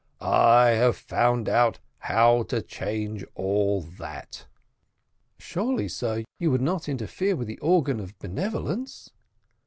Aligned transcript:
I 0.19 0.69
have 0.69 0.97
found 0.97 1.47
out 1.47 1.77
how 1.99 2.41
to 2.49 2.63
change 2.63 3.23
all 3.35 3.83
that." 3.83 4.47
"Surely, 5.37 5.87
sir, 5.89 6.23
you 6.39 6.49
would 6.49 6.59
not 6.63 6.89
interfere 6.89 7.35
with 7.35 7.47
the 7.47 7.59
organ 7.59 7.99
of 7.99 8.17
benevolence?" 8.17 9.11